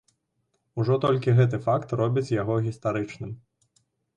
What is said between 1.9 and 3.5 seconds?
робіць яго гістарычным.